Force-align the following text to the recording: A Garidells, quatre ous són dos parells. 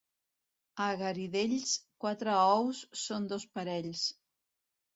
A 0.85 0.87
Garidells, 1.01 1.75
quatre 2.05 2.35
ous 2.55 2.83
són 3.05 3.31
dos 3.35 3.49
parells. 3.59 4.05